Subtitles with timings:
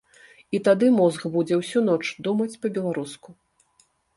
[0.57, 3.29] І тады мозг будзе ўсю ноч думаць па-беларуску.